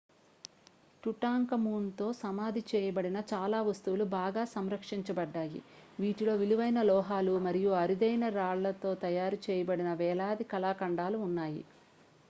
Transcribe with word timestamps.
Tutankhamun 1.03 1.89
తో 1.99 2.07
సమాధి 2.19 2.63
చేయబడిన 2.69 3.17
చాలా 3.31 3.59
వస్తువులు 3.67 4.05
బాగా 4.15 4.43
సంరక్షించబడ్డాయి 4.53 5.61
వీటిలో 5.99 6.35
విలువైన 6.41 6.81
లోహాలు 6.89 7.35
మరియు 7.45 7.73
అరుదైన 7.83 8.29
రాళ్ళతో 8.35 8.93
తయారు 9.03 9.39
చేయబడిన 9.45 9.91
వేలాది 10.01 10.47
కళాఖండాలు 10.51 11.19
ఉన్నాయి 11.27 11.63